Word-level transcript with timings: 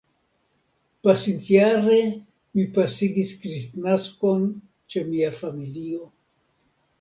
Pasintjare 1.07 1.97
mi 2.55 2.65
pasigis 2.77 3.35
Kristnaskon 3.43 4.49
ĉe 4.95 5.05
mia 5.13 5.31
familio. 5.43 6.11